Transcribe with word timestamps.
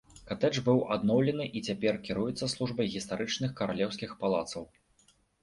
Катэдж 0.29 0.61
быў 0.69 0.79
адноўлены 0.95 1.45
і 1.59 1.63
цяпер 1.67 1.99
кіруецца 2.07 2.49
службай 2.55 2.91
гістарычных 2.95 3.55
каралеўскіх 3.61 4.19
палацаў. 4.25 4.69